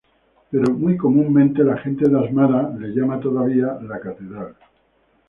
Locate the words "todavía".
3.19-3.77